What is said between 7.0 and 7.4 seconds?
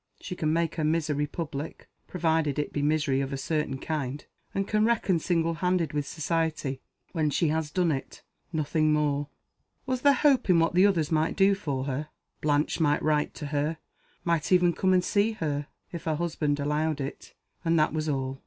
when